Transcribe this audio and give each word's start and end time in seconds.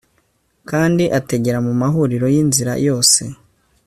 Kandi 0.69 1.03
ategera 1.19 1.59
mu 1.65 1.73
mahuriro 1.81 2.25
yinzira 2.33 2.73
yose 2.87 3.21